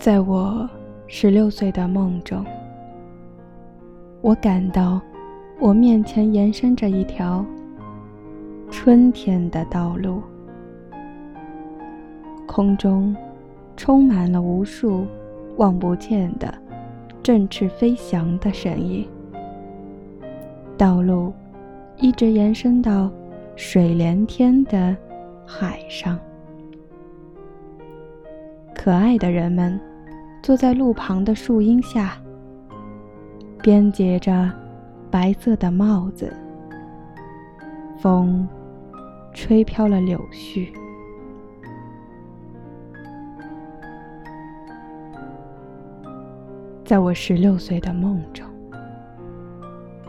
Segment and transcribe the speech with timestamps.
[0.00, 0.66] 在我
[1.08, 2.42] 十六岁的梦中，
[4.22, 4.98] 我感到
[5.58, 7.44] 我面前延伸着一条
[8.70, 10.22] 春天的道路，
[12.46, 13.14] 空中
[13.76, 15.06] 充满了无数
[15.58, 16.50] 望不见的
[17.22, 19.06] 振翅飞翔的身影，
[20.78, 21.30] 道路
[21.98, 23.10] 一直延伸到
[23.54, 24.96] 水连天的
[25.44, 26.18] 海上。
[28.74, 29.78] 可爱的人们
[30.42, 32.16] 坐在路旁的树荫下，
[33.62, 34.50] 编结着
[35.10, 36.34] 白色的帽子。
[37.98, 38.48] 风
[39.34, 40.68] 吹飘了柳絮。
[46.84, 48.44] 在我十六岁的梦中，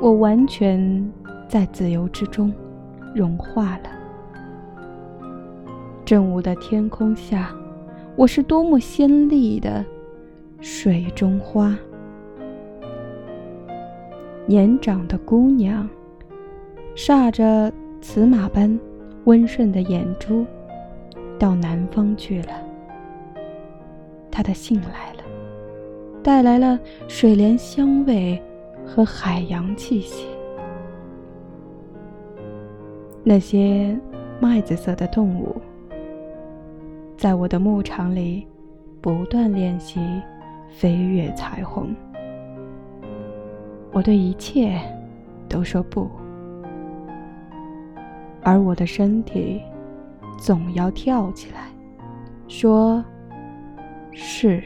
[0.00, 1.10] 我完全
[1.48, 2.52] 在自由之中
[3.14, 3.90] 融化了。
[6.04, 7.54] 正午的天空下。
[8.16, 9.84] 我是多么鲜丽的
[10.68, 11.78] 水中花，
[14.46, 15.88] 年长的姑娘，
[16.96, 18.76] 煞着瓷马般
[19.26, 20.44] 温顺的眼珠，
[21.38, 22.48] 到南方去了。
[24.28, 25.22] 她的信来了，
[26.20, 28.42] 带来了水莲香味
[28.84, 30.26] 和海洋气息。
[33.22, 33.96] 那些
[34.40, 35.54] 麦子色的动物。
[37.16, 38.44] 在我的牧场里，
[39.00, 40.00] 不断练习
[40.68, 41.94] 飞越彩虹。
[43.92, 44.78] 我对一切
[45.48, 46.10] 都说不，
[48.42, 49.62] 而我的身体
[50.38, 51.68] 总要跳起来，
[52.48, 53.02] 说
[54.12, 54.62] 是。